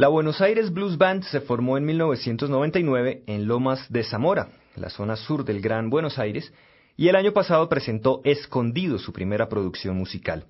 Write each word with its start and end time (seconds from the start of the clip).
La 0.00 0.08
Buenos 0.08 0.40
Aires 0.40 0.72
Blues 0.72 0.96
Band 0.96 1.24
se 1.24 1.42
formó 1.42 1.76
en 1.76 1.84
1999 1.84 3.24
en 3.26 3.46
Lomas 3.46 3.84
de 3.92 4.02
Zamora, 4.02 4.48
la 4.74 4.88
zona 4.88 5.14
sur 5.14 5.44
del 5.44 5.60
Gran 5.60 5.90
Buenos 5.90 6.18
Aires, 6.18 6.54
y 6.96 7.08
el 7.08 7.16
año 7.16 7.34
pasado 7.34 7.68
presentó 7.68 8.22
Escondido, 8.24 8.98
su 8.98 9.12
primera 9.12 9.50
producción 9.50 9.98
musical. 9.98 10.46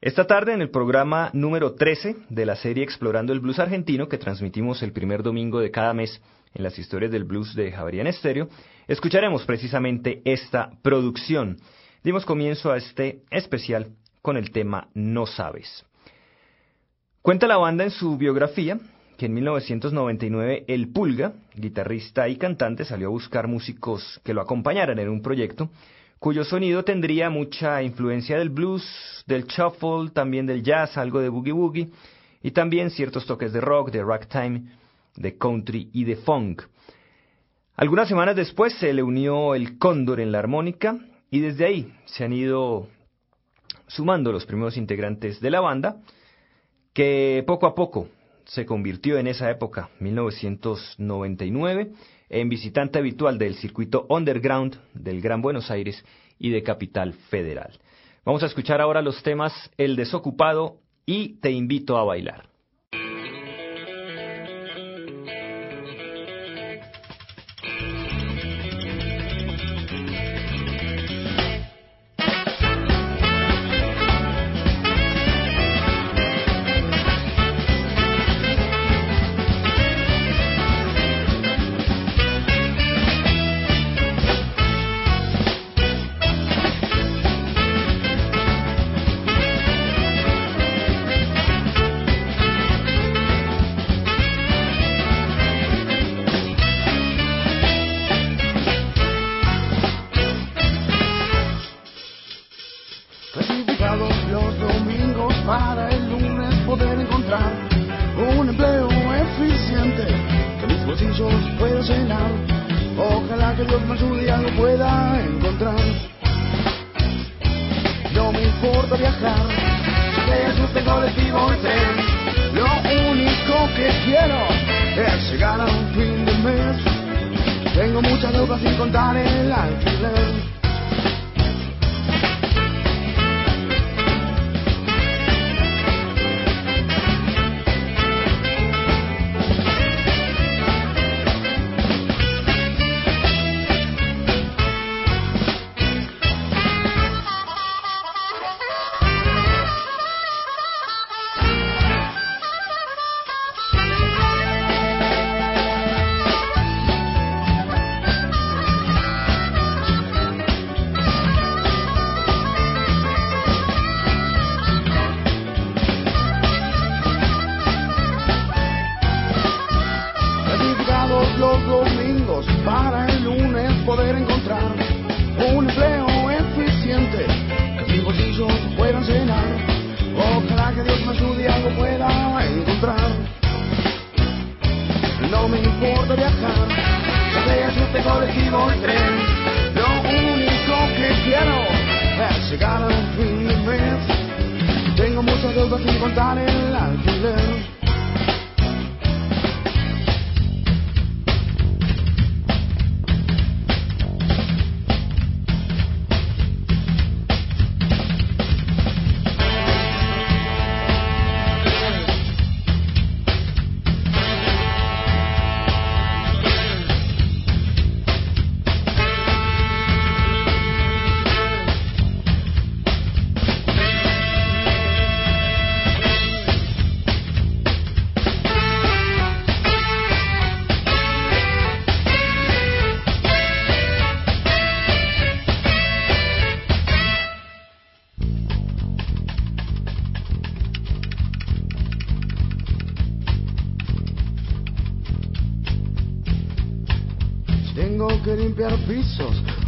Esta 0.00 0.26
tarde, 0.26 0.52
en 0.52 0.62
el 0.62 0.70
programa 0.70 1.30
número 1.32 1.74
13 1.74 2.16
de 2.28 2.44
la 2.44 2.56
serie 2.56 2.82
Explorando 2.82 3.32
el 3.32 3.38
Blues 3.38 3.60
Argentino, 3.60 4.08
que 4.08 4.18
transmitimos 4.18 4.82
el 4.82 4.90
primer 4.90 5.22
domingo 5.22 5.60
de 5.60 5.70
cada 5.70 5.94
mes 5.94 6.20
en 6.52 6.64
las 6.64 6.76
historias 6.76 7.12
del 7.12 7.22
blues 7.22 7.54
de 7.54 7.70
Javerian 7.70 8.08
Estéreo, 8.08 8.48
escucharemos 8.88 9.44
precisamente 9.44 10.22
esta 10.24 10.72
producción. 10.82 11.58
Dimos 12.02 12.24
comienzo 12.24 12.72
a 12.72 12.78
este 12.78 13.20
especial 13.30 13.92
con 14.22 14.36
el 14.36 14.50
tema 14.50 14.88
No 14.92 15.24
Sabes. 15.24 15.86
Cuenta 17.26 17.48
la 17.48 17.56
banda 17.56 17.82
en 17.82 17.90
su 17.90 18.16
biografía 18.16 18.78
que 19.18 19.26
en 19.26 19.34
1999 19.34 20.64
el 20.68 20.92
Pulga, 20.92 21.32
guitarrista 21.56 22.28
y 22.28 22.36
cantante, 22.36 22.84
salió 22.84 23.08
a 23.08 23.10
buscar 23.10 23.48
músicos 23.48 24.20
que 24.22 24.32
lo 24.32 24.40
acompañaran 24.40 25.00
en 25.00 25.08
un 25.08 25.22
proyecto 25.22 25.68
cuyo 26.20 26.44
sonido 26.44 26.84
tendría 26.84 27.28
mucha 27.28 27.82
influencia 27.82 28.38
del 28.38 28.50
blues, 28.50 28.84
del 29.26 29.46
shuffle, 29.46 30.12
también 30.12 30.46
del 30.46 30.62
jazz, 30.62 30.96
algo 30.96 31.18
de 31.18 31.28
boogie 31.28 31.52
woogie 31.52 31.88
y 32.44 32.52
también 32.52 32.90
ciertos 32.90 33.26
toques 33.26 33.52
de 33.52 33.60
rock, 33.60 33.90
de 33.90 34.04
ragtime, 34.04 34.62
de 35.16 35.36
country 35.36 35.90
y 35.92 36.04
de 36.04 36.14
funk. 36.14 36.62
Algunas 37.74 38.06
semanas 38.06 38.36
después 38.36 38.72
se 38.74 38.92
le 38.92 39.02
unió 39.02 39.56
el 39.56 39.78
cóndor 39.78 40.20
en 40.20 40.30
la 40.30 40.38
armónica 40.38 40.96
y 41.28 41.40
desde 41.40 41.66
ahí 41.66 41.92
se 42.04 42.22
han 42.22 42.32
ido 42.32 42.86
sumando 43.88 44.30
los 44.30 44.46
primeros 44.46 44.76
integrantes 44.76 45.40
de 45.40 45.50
la 45.50 45.60
banda, 45.60 45.96
que 46.96 47.44
poco 47.46 47.66
a 47.66 47.74
poco 47.74 48.08
se 48.46 48.64
convirtió 48.64 49.18
en 49.18 49.26
esa 49.26 49.50
época, 49.50 49.90
1999, 50.00 51.92
en 52.30 52.48
visitante 52.48 52.98
habitual 52.98 53.36
del 53.36 53.56
circuito 53.56 54.06
underground 54.08 54.78
del 54.94 55.20
Gran 55.20 55.42
Buenos 55.42 55.70
Aires 55.70 56.02
y 56.38 56.48
de 56.48 56.62
Capital 56.62 57.12
Federal. 57.12 57.78
Vamos 58.24 58.42
a 58.44 58.46
escuchar 58.46 58.80
ahora 58.80 59.02
los 59.02 59.22
temas 59.22 59.52
El 59.76 59.94
Desocupado 59.94 60.78
y 61.04 61.34
Te 61.40 61.50
invito 61.50 61.98
a 61.98 62.04
bailar. 62.04 62.55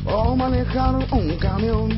o 0.04 0.36
manejar 0.36 0.94
un 1.12 1.36
camión, 1.38 1.90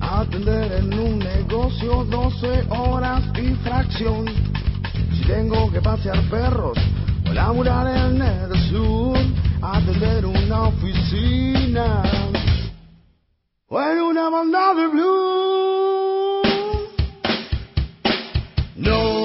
atender 0.00 0.72
en 0.72 0.98
un 0.98 1.18
negocio 1.18 2.04
12 2.04 2.66
horas 2.70 3.22
y 3.36 3.54
fracción. 3.56 4.26
Si 5.12 5.22
tengo 5.26 5.70
que 5.70 5.80
pasear 5.80 6.20
perros 6.30 6.78
o 7.28 7.32
laburar 7.32 7.86
en 7.86 8.22
el 8.22 8.70
sur, 8.70 9.18
atender 9.60 10.26
una 10.26 10.62
oficina 10.68 12.02
o 13.68 13.80
en 13.80 14.00
una 14.00 14.28
banda 14.30 14.74
de 14.74 14.86
blues. 14.88 16.42
No. 18.76 19.21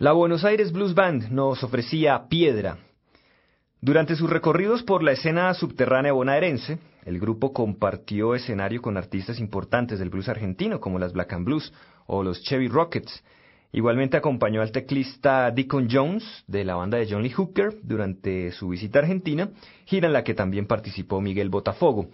La 0.00 0.12
Buenos 0.12 0.46
Aires 0.46 0.72
Blues 0.72 0.94
Band 0.94 1.28
nos 1.30 1.62
ofrecía 1.62 2.26
Piedra. 2.30 2.78
Durante 3.82 4.16
sus 4.16 4.30
recorridos 4.30 4.82
por 4.82 5.02
la 5.02 5.12
escena 5.12 5.52
subterránea 5.52 6.12
bonaerense, 6.12 6.78
el 7.04 7.20
grupo 7.20 7.52
compartió 7.52 8.34
escenario 8.34 8.80
con 8.80 8.96
artistas 8.96 9.38
importantes 9.38 9.98
del 9.98 10.08
blues 10.08 10.30
argentino 10.30 10.80
como 10.80 10.98
las 10.98 11.12
Black 11.12 11.34
and 11.34 11.44
Blues 11.44 11.74
o 12.06 12.22
los 12.22 12.42
Chevy 12.44 12.68
Rockets. 12.68 13.22
Igualmente 13.72 14.16
acompañó 14.16 14.62
al 14.62 14.72
teclista 14.72 15.50
Deacon 15.50 15.86
Jones 15.90 16.44
de 16.46 16.64
la 16.64 16.76
banda 16.76 16.96
de 16.96 17.06
John 17.06 17.22
Lee 17.22 17.32
Hooker 17.32 17.74
durante 17.82 18.52
su 18.52 18.70
visita 18.70 19.00
a 19.00 19.02
Argentina, 19.02 19.50
gira 19.84 20.06
en 20.06 20.14
la 20.14 20.24
que 20.24 20.32
también 20.32 20.66
participó 20.66 21.20
Miguel 21.20 21.50
Botafogo. 21.50 22.08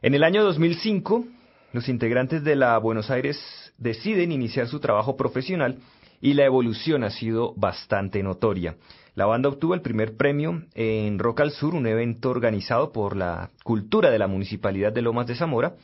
En 0.00 0.14
el 0.14 0.24
año 0.24 0.42
2005, 0.42 1.26
los 1.74 1.86
integrantes 1.90 2.44
de 2.44 2.56
la 2.56 2.78
Buenos 2.78 3.10
Aires 3.10 3.38
deciden 3.76 4.32
iniciar 4.32 4.68
su 4.68 4.80
trabajo 4.80 5.18
profesional 5.18 5.76
y 6.20 6.34
la 6.34 6.44
evolución 6.44 7.04
ha 7.04 7.10
sido 7.10 7.54
bastante 7.56 8.22
notoria. 8.22 8.76
La 9.14 9.26
banda 9.26 9.48
obtuvo 9.48 9.74
el 9.74 9.80
primer 9.80 10.16
premio 10.16 10.62
en 10.74 11.18
Rock 11.18 11.40
al 11.40 11.50
Sur, 11.50 11.74
un 11.74 11.86
evento 11.86 12.30
organizado 12.30 12.92
por 12.92 13.16
la 13.16 13.50
Cultura 13.64 14.10
de 14.10 14.18
la 14.18 14.28
Municipalidad 14.28 14.92
de 14.92 15.02
Lomas 15.02 15.26
de 15.26 15.34
Zamora, 15.34 15.74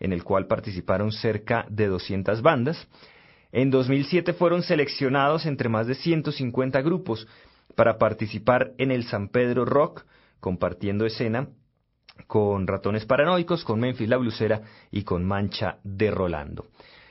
en 0.00 0.12
el 0.12 0.24
cual 0.24 0.46
participaron 0.46 1.12
cerca 1.12 1.66
de 1.70 1.86
200 1.86 2.42
bandas. 2.42 2.88
En 3.52 3.70
2007 3.70 4.32
fueron 4.34 4.62
seleccionados 4.62 5.46
entre 5.46 5.68
más 5.68 5.86
de 5.86 5.94
150 5.94 6.82
grupos 6.82 7.26
para 7.74 7.98
participar 7.98 8.72
en 8.78 8.90
el 8.90 9.04
San 9.04 9.28
Pedro 9.28 9.64
Rock, 9.64 10.04
compartiendo 10.40 11.06
escena 11.06 11.48
con 12.26 12.66
Ratones 12.66 13.06
Paranoicos, 13.06 13.64
con 13.64 13.80
Memphis 13.80 14.08
la 14.08 14.18
Blusera 14.18 14.62
y 14.90 15.02
con 15.02 15.24
Mancha 15.24 15.78
de 15.82 16.10
Rolando. 16.10 16.66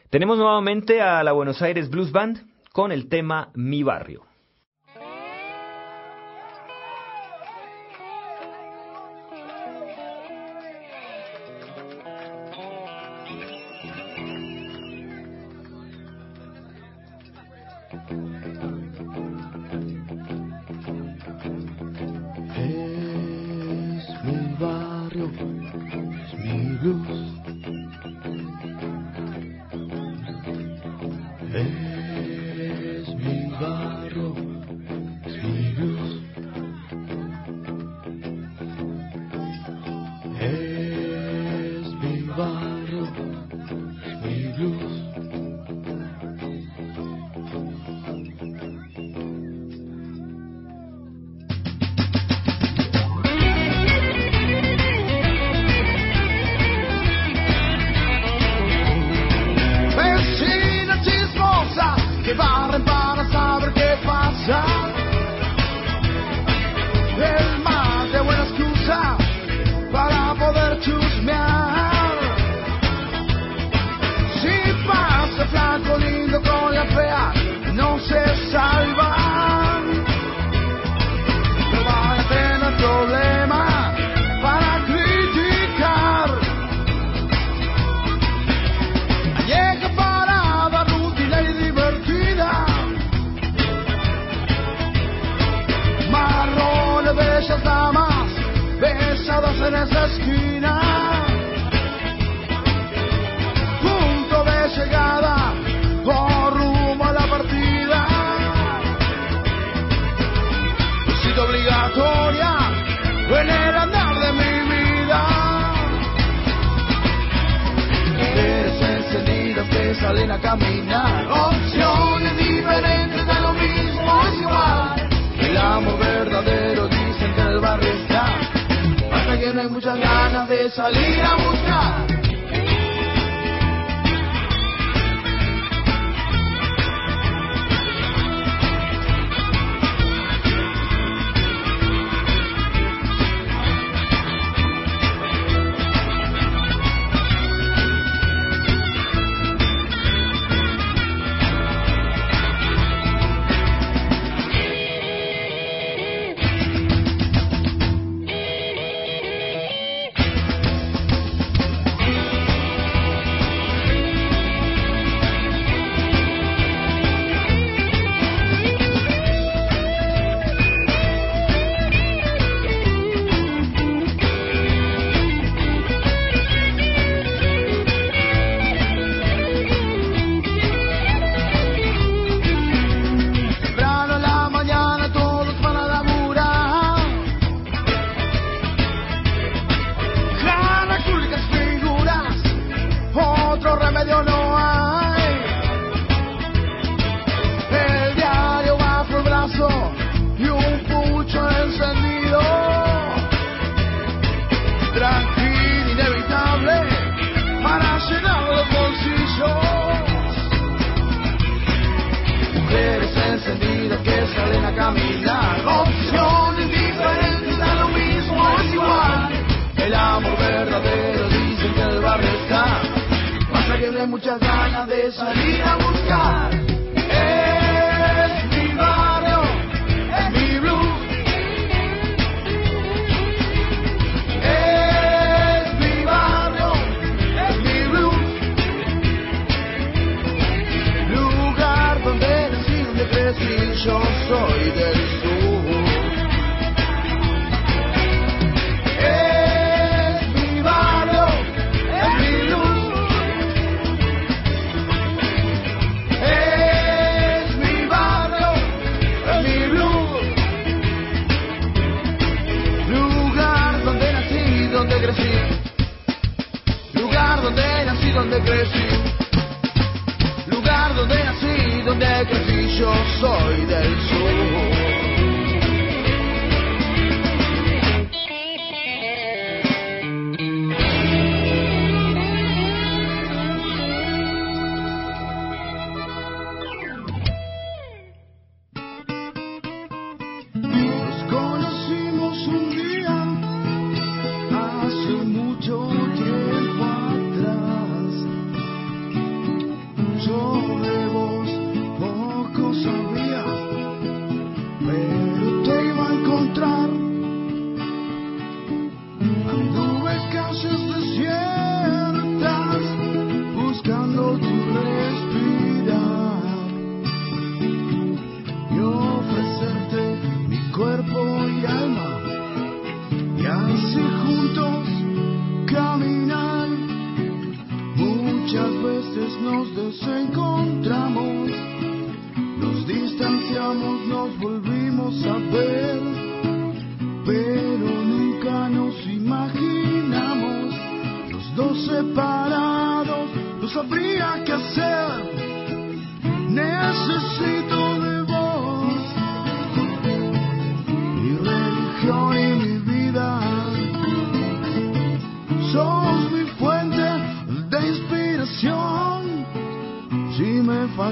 Tenemos 0.09 0.37
nuevamente 0.37 1.01
a 1.01 1.23
la 1.23 1.31
Buenos 1.31 1.61
Aires 1.61 1.89
Blues 1.89 2.11
Band 2.11 2.52
con 2.73 2.91
el 2.91 3.07
tema 3.07 3.51
Mi 3.53 3.83
Barrio. 3.83 4.32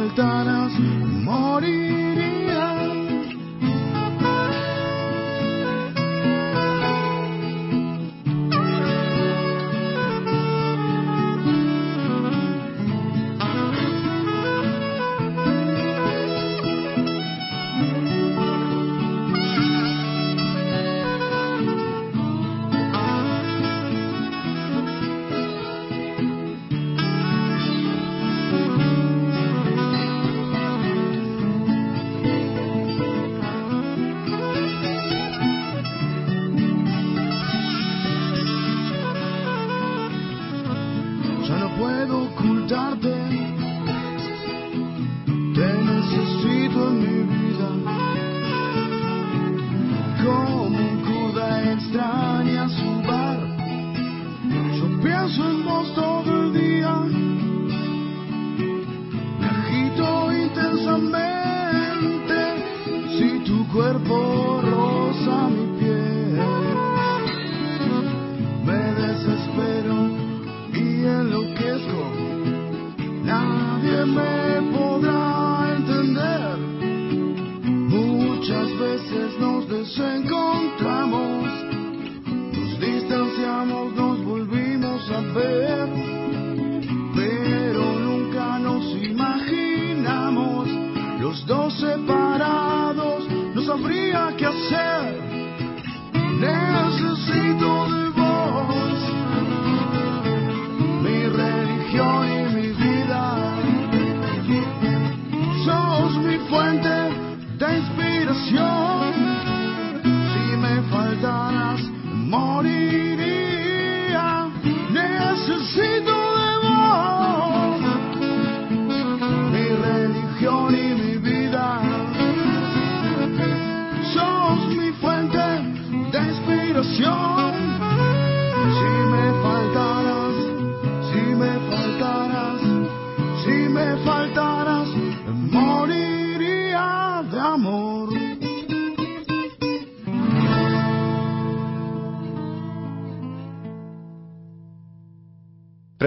Me 0.02 0.08
faltaras, 0.10 2.01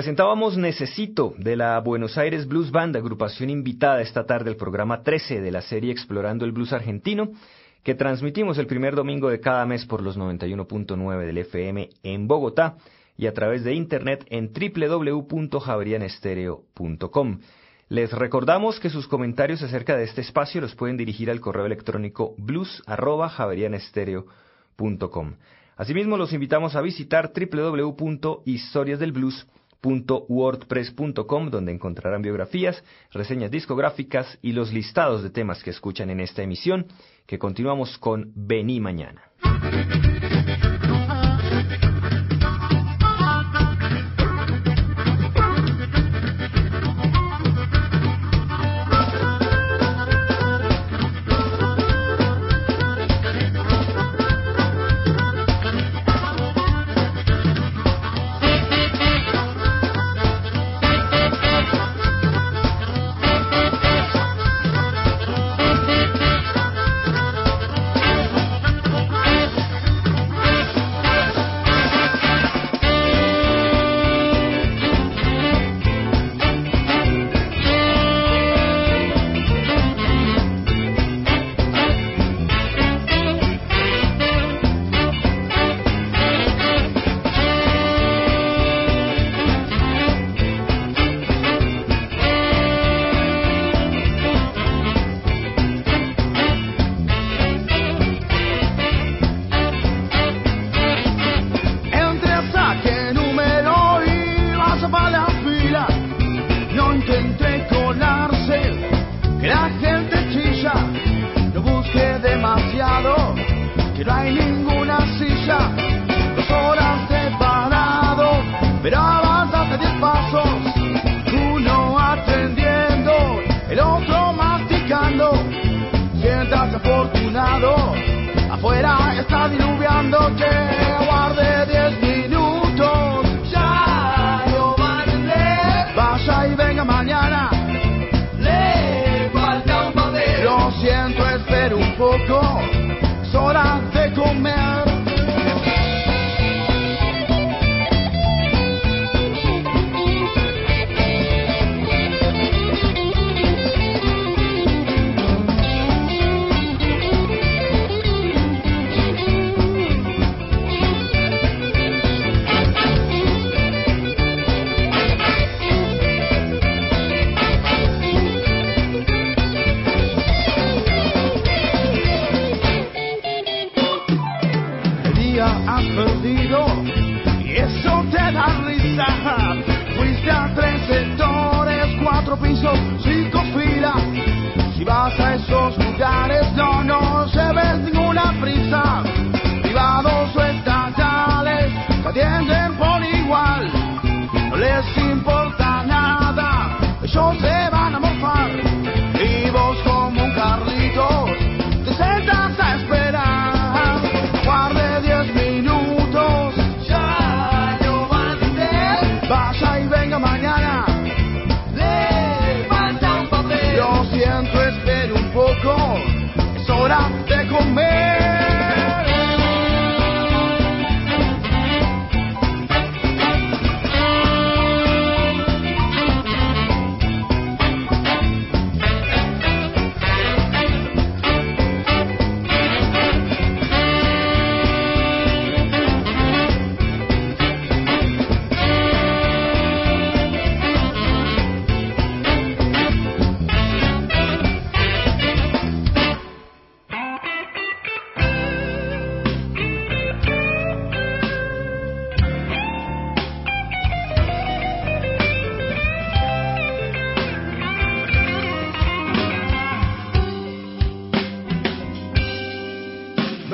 Presentábamos 0.05 0.59
Necesito 0.59 1.33
de 1.39 1.57
la 1.57 1.81
Buenos 1.81 2.19
Aires 2.19 2.47
Blues 2.47 2.71
Band, 2.71 2.95
agrupación 2.95 3.49
invitada 3.49 4.03
esta 4.03 4.27
tarde 4.27 4.51
al 4.51 4.57
programa 4.57 5.03
13 5.03 5.41
de 5.41 5.51
la 5.51 5.63
serie 5.63 5.93
Explorando 5.93 6.45
el 6.45 6.53
Blues 6.53 6.75
Argentino, 6.75 7.31
que 7.83 7.95
transmitimos 7.95 8.59
el 8.59 8.67
primer 8.67 8.97
domingo 8.97 9.31
de 9.31 9.41
cada 9.41 9.65
mes 9.65 9.87
por 9.87 10.03
los 10.03 10.19
91.9 10.19 11.25
del 11.25 11.39
FM 11.39 11.89
en 12.03 12.29
Bogotá 12.29 12.77
y 13.17 13.29
a 13.29 13.33
través 13.33 13.65
de 13.65 13.73
internet 13.73 14.27
en 14.29 14.53
www.javerianestereo.com. 14.53 17.41
Les 17.89 18.13
recordamos 18.13 18.79
que 18.81 18.91
sus 18.91 19.09
comentarios 19.09 19.63
acerca 19.63 19.97
de 19.97 20.05
este 20.05 20.21
espacio 20.21 20.61
los 20.61 20.75
pueden 20.75 20.99
dirigir 20.99 21.31
al 21.31 21.41
correo 21.41 21.65
electrónico 21.65 22.35
blues@javerianestereo.com. 22.37 25.37
Asimismo, 25.77 26.17
los 26.19 26.35
invitamos 26.35 26.77
a 26.77 26.83
visitar 26.83 27.33
www.historiasdelblues.wordpress.com, 29.85 31.51
donde 31.51 31.73
encontrarán 31.73 32.23
biografías, 32.23 32.83
reseñas 33.13 33.51
discográficas 33.51 34.39
y 34.43 34.53
los 34.53 34.73
listados 34.73 35.23
de 35.23 35.31
temas 35.31 35.63
que 35.63 35.71
escuchan 35.71 36.11
en 36.11 36.21
esta 36.21 36.43
emisión, 36.43 36.87
que 37.27 37.39
continuamos 37.39 37.99
con 37.99 38.33
Vení 38.35 38.81
Mañana. 38.81 39.23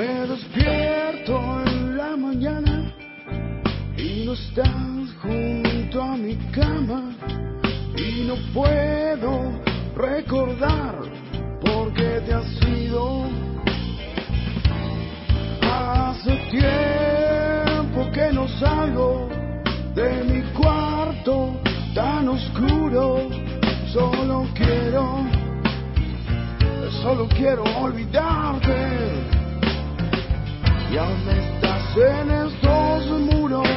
Me 0.01 0.25
despierto 0.25 1.61
en 1.63 1.95
la 1.95 2.17
mañana 2.17 2.91
y 3.95 4.23
no 4.25 4.33
estás 4.33 5.13
junto 5.21 6.01
a 6.01 6.17
mi 6.17 6.35
cama 6.49 7.15
y 7.95 8.23
no 8.23 8.33
puedo 8.51 9.61
recordar 9.95 10.95
por 11.61 11.93
qué 11.93 12.19
te 12.25 12.33
has 12.33 12.67
ido. 12.67 13.25
Hace 15.61 16.35
tiempo 16.49 18.11
que 18.11 18.33
no 18.33 18.47
salgo 18.57 19.29
de 19.93 20.23
mi 20.23 20.41
cuarto 20.59 21.61
tan 21.93 22.27
oscuro, 22.27 23.29
solo 23.93 24.47
quiero, 24.55 25.23
solo 27.03 27.27
quiero 27.37 27.61
olvidarte 27.83 29.40
y 30.91 30.97
aún 30.97 31.29
estás 31.29 31.95
en 31.95 32.31
estos 32.31 33.05
muros. 33.33 33.67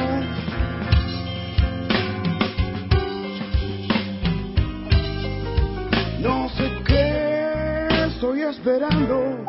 No 6.19 6.49
sé 6.49 6.69
qué 6.85 7.87
estoy 8.07 8.41
esperando, 8.41 9.45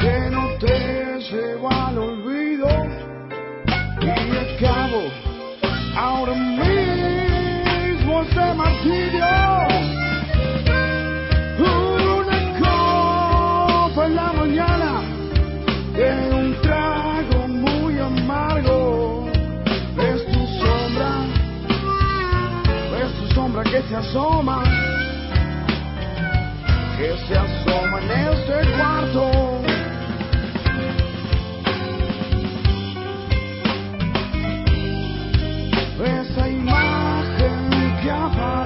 que 0.00 0.30
no 0.30 0.48
te 0.60 1.18
llevo 1.30 1.68
al 1.70 1.98
olvido 1.98 2.68
y 4.00 4.08
acabo 4.08 5.02
ahora 5.96 6.34
mismo 6.34 8.22
este 8.22 8.54
martirio. 8.54 9.73
se 23.94 24.08
asoma, 24.08 24.64
que 26.96 27.16
se 27.28 27.38
asoma 27.38 28.00
en 28.00 28.10
este 28.10 28.72
cuarto. 28.76 29.30
Esa 36.04 36.48
imagen 36.48 38.00
que 38.02 38.10
apaga. 38.10 38.63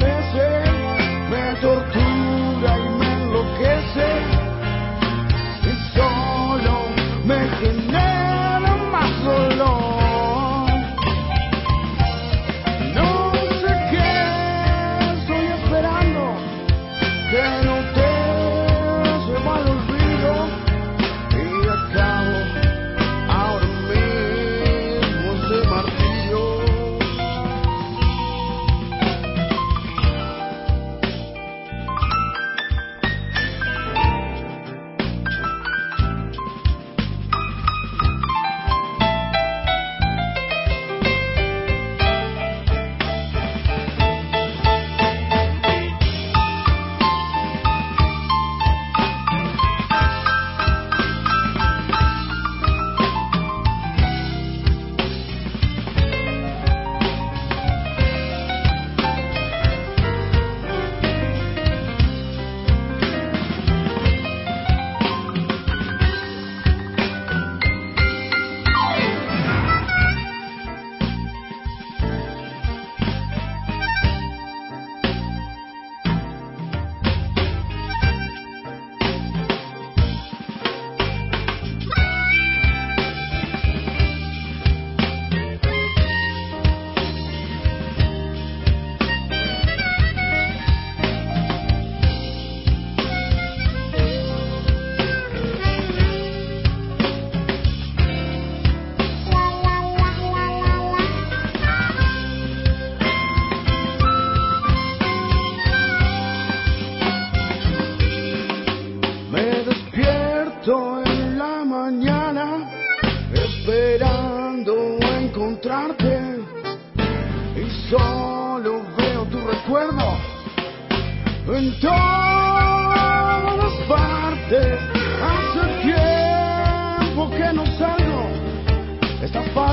Esta 129.28 129.42
paz 129.52 129.67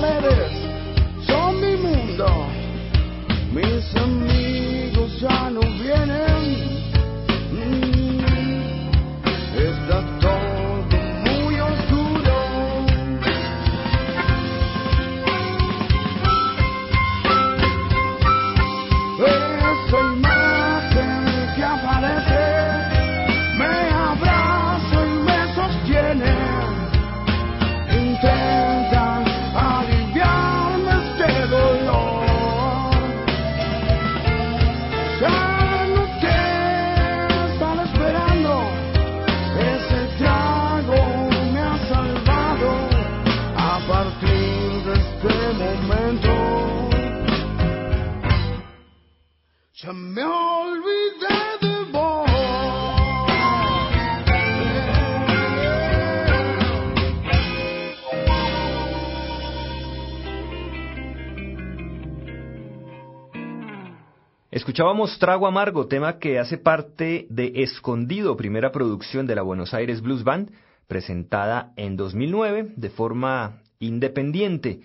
Escuchábamos 64.49 65.19
Trago 65.19 65.45
Amargo, 65.45 65.85
tema 65.85 66.17
que 66.17 66.39
hace 66.39 66.57
parte 66.57 67.27
de 67.29 67.51
Escondido, 67.57 68.35
primera 68.35 68.71
producción 68.71 69.27
de 69.27 69.35
la 69.35 69.43
Buenos 69.43 69.75
Aires 69.75 70.01
Blues 70.01 70.23
Band, 70.23 70.49
presentada 70.87 71.73
en 71.75 71.95
2009 71.95 72.73
de 72.75 72.89
forma 72.89 73.61
independiente, 73.77 74.79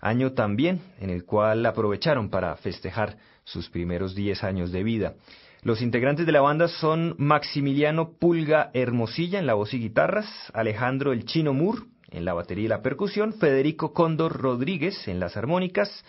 año 0.00 0.32
también 0.32 0.80
en 0.98 1.10
el 1.10 1.26
cual 1.26 1.66
aprovecharon 1.66 2.30
para 2.30 2.56
festejar 2.56 3.18
sus 3.46 3.70
primeros 3.70 4.14
10 4.14 4.44
años 4.44 4.72
de 4.72 4.82
vida. 4.82 5.14
Los 5.62 5.80
integrantes 5.80 6.26
de 6.26 6.32
la 6.32 6.42
banda 6.42 6.68
son 6.68 7.14
Maximiliano 7.16 8.10
Pulga 8.18 8.70
Hermosilla 8.74 9.38
en 9.38 9.46
la 9.46 9.54
voz 9.54 9.72
y 9.72 9.78
guitarras, 9.78 10.26
Alejandro 10.52 11.12
El 11.12 11.24
Chino 11.24 11.54
Moore 11.54 11.82
en 12.10 12.24
la 12.24 12.34
batería 12.34 12.64
y 12.66 12.68
la 12.68 12.82
percusión, 12.82 13.32
Federico 13.32 13.92
Cóndor 13.92 14.40
Rodríguez 14.40 15.08
en 15.08 15.20
las 15.20 15.36
armónicas, 15.36 16.04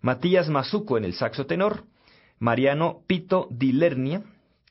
Matías 0.00 0.48
Mazuco 0.48 0.96
en 0.96 1.04
el 1.04 1.14
saxo 1.14 1.46
tenor, 1.46 1.84
Mariano 2.38 3.00
Pito 3.06 3.48
Dilernia, 3.50 4.22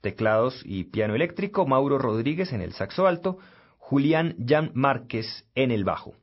teclados 0.01 0.61
y 0.65 0.85
piano 0.85 1.15
eléctrico, 1.15 1.65
Mauro 1.65 1.97
Rodríguez 1.97 2.53
en 2.53 2.61
el 2.61 2.73
saxo 2.73 3.07
alto, 3.07 3.37
Julián 3.77 4.35
Jan 4.47 4.71
Márquez 4.73 5.45
en 5.55 5.71
el 5.71 5.83
bajo. 5.83 6.13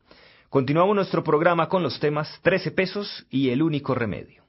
Continuamos 0.48 0.96
nuestro 0.96 1.22
programa 1.22 1.68
con 1.68 1.82
los 1.82 2.00
temas 2.00 2.40
13 2.42 2.72
pesos 2.72 3.26
y 3.30 3.50
el 3.50 3.62
único 3.62 3.94
remedio. 3.94 4.39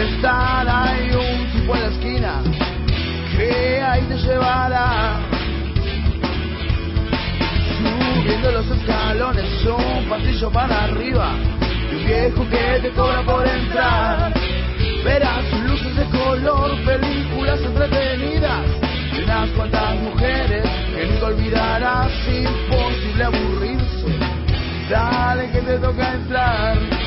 Es 0.00 0.10
molestar. 0.10 0.68
Hay 0.68 1.10
un 1.10 1.52
tipo 1.52 1.74
en 1.74 1.82
la 1.82 1.88
esquina 1.88 2.42
que 3.36 3.82
ahí 3.82 4.02
te 4.02 4.16
llevará. 4.16 5.20
Subiendo 8.14 8.52
los 8.52 8.66
escalones, 8.66 9.66
un 9.66 10.08
pasillo 10.08 10.50
para 10.50 10.84
arriba. 10.84 11.32
Y 11.90 11.94
un 11.96 12.06
viejo 12.06 12.48
que 12.48 12.80
te 12.82 12.90
cobra 12.90 13.22
por 13.22 13.46
entrar. 13.46 14.32
Verás 15.04 15.44
luces 15.66 15.96
de 15.96 16.04
color, 16.04 16.76
películas 16.84 17.60
entretenidas. 17.60 18.66
Y 19.16 19.22
unas 19.22 19.48
cuantas 19.50 19.96
mujeres 19.96 20.64
que 20.94 21.06
nunca 21.06 21.26
olvidarás. 21.26 22.10
Imposible 22.28 23.24
aburrirse. 23.24 24.18
Dale 24.88 25.50
que 25.50 25.60
te 25.60 25.78
toca 25.78 26.14
entrar. 26.14 26.99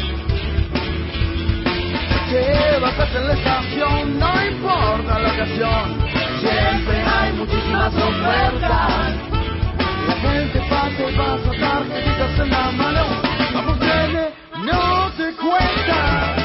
Vas 2.34 3.00
a 3.00 3.04
hacer 3.04 3.22
la 3.22 3.34
estación, 3.34 4.18
no 4.18 4.44
importa 4.44 5.20
la 5.20 5.34
ocasión. 5.34 6.00
Siempre 6.40 7.04
hay 7.04 7.32
muchísimas 7.34 7.94
ofertas. 7.94 9.14
La 10.08 10.16
gente 10.16 10.60
pasa 10.68 11.10
y 11.10 11.16
pasa 11.16 11.52
tarjetitas 11.60 12.40
en 12.40 12.50
la 12.50 12.72
mano. 12.72 13.06
Vamos, 13.54 13.80
nene, 13.80 14.30
no 14.66 15.12
te 15.16 15.32
cuesta. 15.36 16.43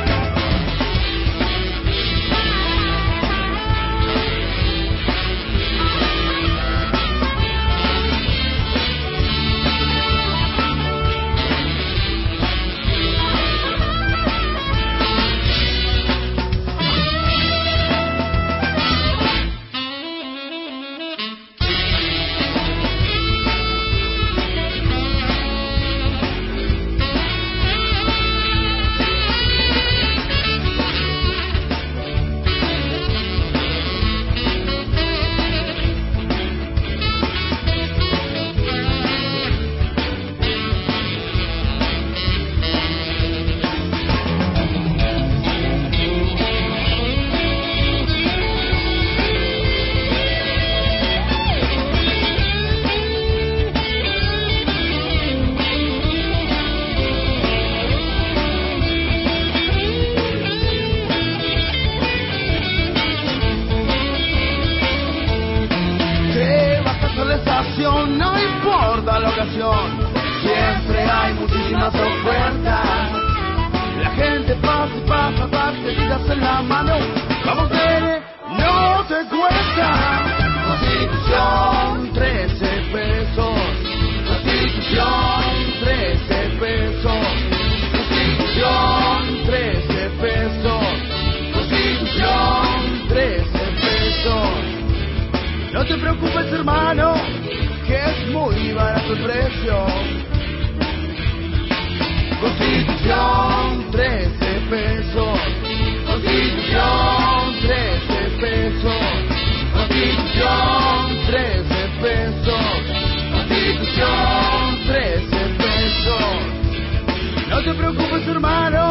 No 117.58 117.64
te 117.64 117.74
preocupes 117.74 118.28
hermano, 118.28 118.90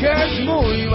que 0.00 0.10
es 0.10 0.44
muy 0.44 0.86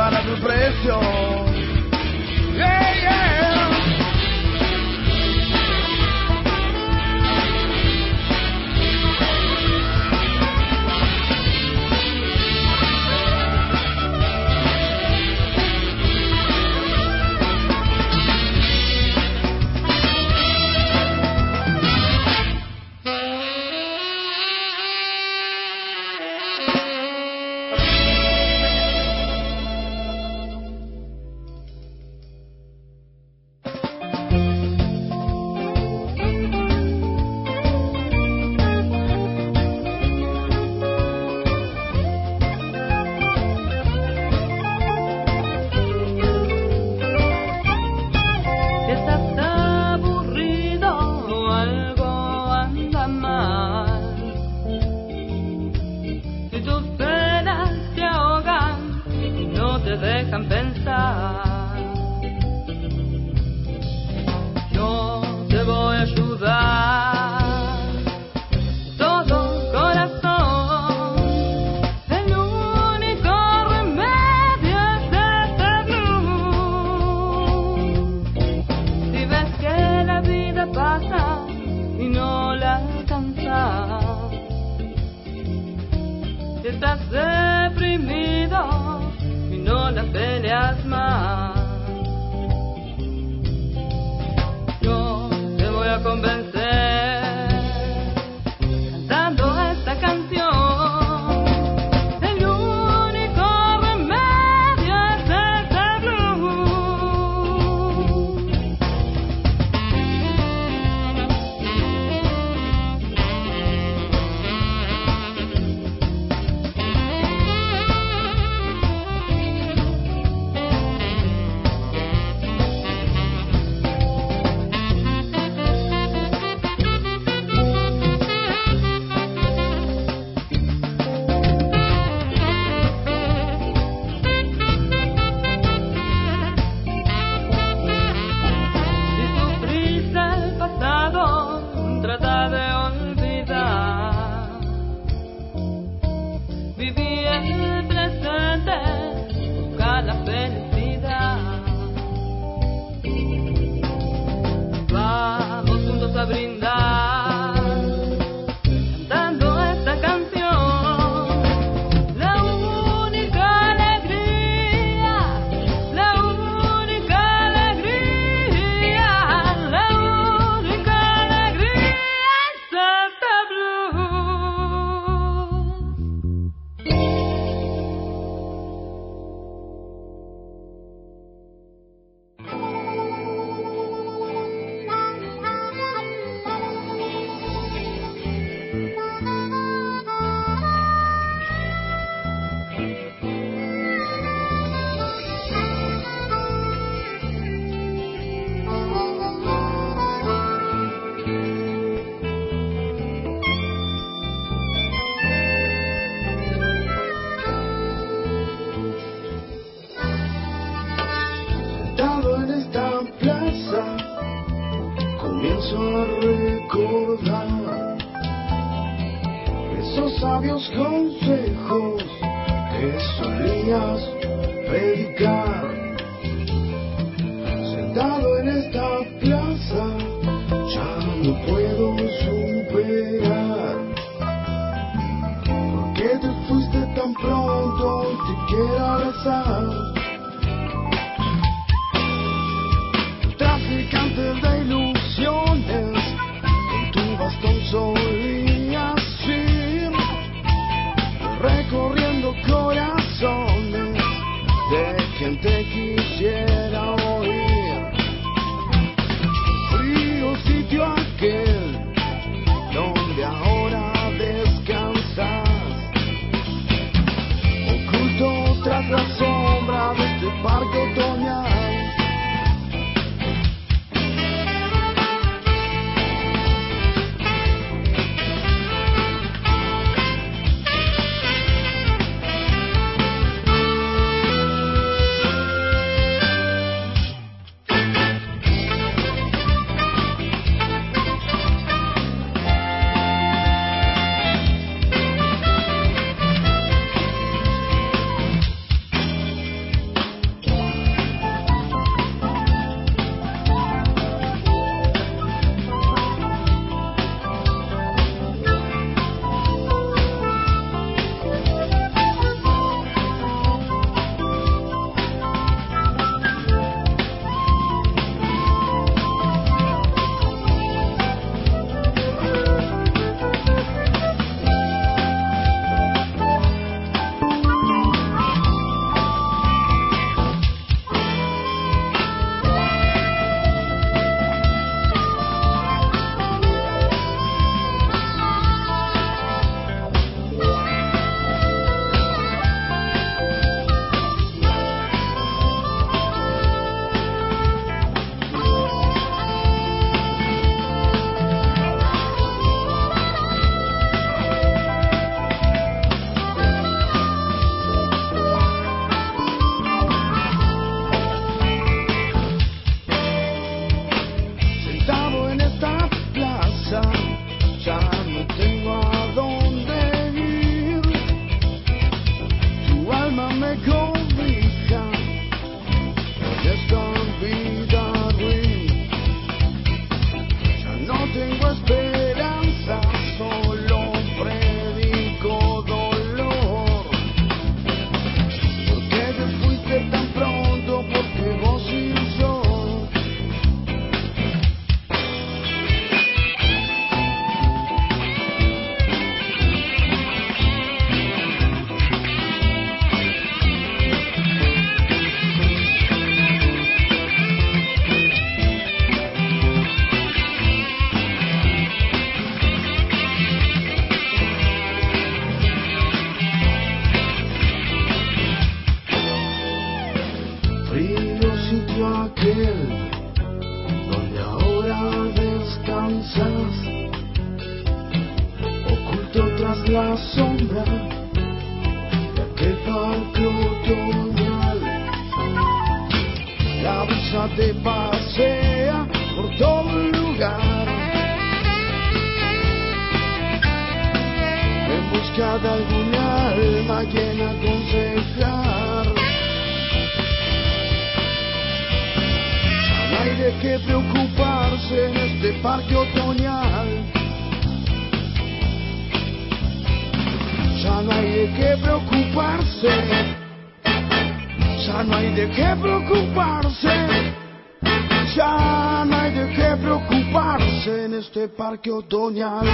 parque 471.60 471.72
otoñal. 471.72 472.48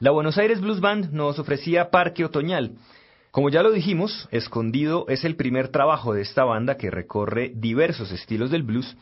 La 0.00 0.10
Buenos 0.10 0.38
Aires 0.38 0.58
Blues 0.58 0.80
Band 0.80 1.12
nos 1.12 1.38
ofrecía 1.38 1.90
Parque 1.90 2.24
Otoñal. 2.24 2.78
Como 3.30 3.50
ya 3.50 3.62
lo 3.62 3.70
dijimos, 3.72 4.26
Escondido 4.30 5.04
es 5.08 5.26
el 5.26 5.36
primer 5.36 5.68
trabajo 5.68 6.14
de 6.14 6.22
esta 6.22 6.44
banda 6.44 6.78
que 6.78 6.90
recorre 6.90 7.52
diversos 7.54 8.10
estilos 8.10 8.50
del 8.50 8.62
blues, 8.62 8.96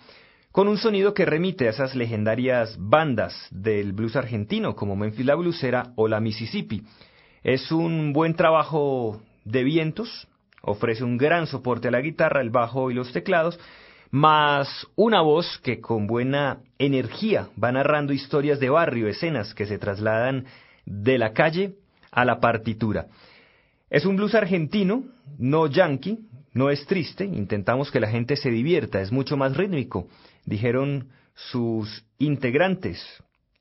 con 0.51 0.67
un 0.67 0.79
sonido 0.79 1.15
que 1.15 1.27
remite 1.27 1.69
a 1.69 1.71
esas 1.71 1.95
legendarias 1.95 2.77
bandas 2.77 3.47
del 3.53 3.93
blues 3.93 4.17
argentino 4.17 4.75
como 4.75 4.97
Memphis 4.97 5.25
la 5.25 5.37
Bluesera 5.37 5.93
o 5.95 6.09
la 6.09 6.19
Mississippi. 6.19 6.83
Es 7.45 7.71
un 7.71 8.13
buen 8.13 8.35
trabajo 8.35 9.23
de 9.45 9.63
vientos, 9.63 10.27
ofrece 10.61 11.05
un 11.05 11.19
gran 11.19 11.47
soporte 11.47 11.87
a 11.87 11.93
la 11.93 12.01
guitarra, 12.01 12.41
el 12.41 12.51
bajo 12.51 12.91
y 12.91 12.95
los 12.95 13.13
teclados, 13.13 13.61
más 14.15 14.87
una 14.95 15.23
voz 15.23 15.59
que 15.65 15.81
con 15.81 16.07
buena 16.07 16.61
energía 16.79 17.49
va 17.61 17.73
narrando 17.73 18.13
historias 18.13 18.61
de 18.61 18.71
barrio, 18.71 19.09
escenas 19.09 19.55
que 19.55 19.67
se 19.67 19.77
trasladan 19.77 20.47
de 20.87 21.19
la 21.19 21.33
calle 21.33 21.75
a 22.13 22.25
la 22.25 22.39
partitura. 22.39 23.09
Es 23.91 24.07
un 24.07 24.15
blues 24.15 24.37
argentino, 24.37 25.03
no 25.37 25.67
yankee, 25.67 26.21
no 26.53 26.71
es 26.71 26.87
triste, 26.87 27.25
intentamos 27.25 27.91
que 27.91 27.99
la 27.99 28.09
gente 28.09 28.37
se 28.37 28.53
divierta, 28.53 29.01
es 29.01 29.11
mucho 29.11 29.37
más 29.37 29.57
rítmico, 29.57 30.07
dijeron 30.45 31.09
sus 31.35 32.05
integrantes 32.19 33.05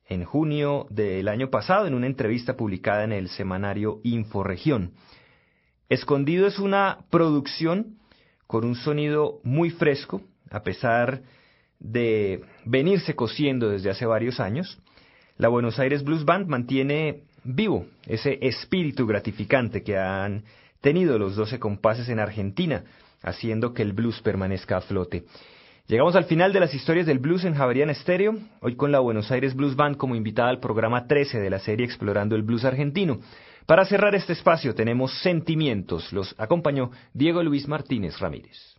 en 0.08 0.22
junio 0.22 0.86
del 0.88 1.26
año 1.26 1.50
pasado 1.50 1.88
en 1.88 1.94
una 1.94 2.06
entrevista 2.06 2.56
publicada 2.56 3.02
en 3.02 3.10
el 3.10 3.28
semanario 3.28 3.98
Inforegión. 4.04 4.92
Escondido 5.88 6.46
es 6.46 6.60
una 6.60 6.98
producción 7.10 7.98
con 8.46 8.64
un 8.64 8.76
sonido 8.76 9.40
muy 9.42 9.70
fresco, 9.70 10.22
a 10.50 10.62
pesar 10.62 11.22
de 11.78 12.42
venirse 12.64 13.14
cosiendo 13.14 13.68
desde 13.68 13.90
hace 13.90 14.06
varios 14.06 14.40
años. 14.40 14.78
La 15.36 15.48
Buenos 15.48 15.78
Aires 15.78 16.04
Blues 16.04 16.24
Band 16.24 16.46
mantiene 16.48 17.24
vivo 17.44 17.86
ese 18.06 18.38
espíritu 18.40 19.06
gratificante 19.06 19.82
que 19.82 19.98
han 19.98 20.44
tenido 20.80 21.18
los 21.18 21.36
12 21.36 21.58
compases 21.58 22.08
en 22.08 22.20
Argentina, 22.20 22.84
haciendo 23.22 23.72
que 23.72 23.82
el 23.82 23.92
blues 23.92 24.20
permanezca 24.20 24.76
a 24.76 24.80
flote. 24.80 25.24
Llegamos 25.86 26.16
al 26.16 26.24
final 26.24 26.52
de 26.52 26.60
las 26.60 26.72
historias 26.72 27.06
del 27.06 27.18
blues 27.18 27.44
en 27.44 27.54
Javerian 27.54 27.90
Estéreo, 27.90 28.34
hoy 28.60 28.74
con 28.74 28.90
la 28.90 29.00
Buenos 29.00 29.30
Aires 29.30 29.54
Blues 29.54 29.76
Band 29.76 29.96
como 29.96 30.14
invitada 30.14 30.48
al 30.48 30.60
programa 30.60 31.06
13 31.06 31.40
de 31.40 31.50
la 31.50 31.58
serie 31.58 31.84
Explorando 31.84 32.36
el 32.36 32.42
Blues 32.42 32.64
Argentino. 32.64 33.20
Para 33.66 33.84
cerrar 33.84 34.14
este 34.14 34.32
espacio 34.32 34.74
tenemos 34.74 35.20
Sentimientos, 35.20 36.12
los 36.12 36.34
acompañó 36.38 36.90
Diego 37.12 37.42
Luis 37.42 37.68
Martínez 37.68 38.18
Ramírez. 38.18 38.76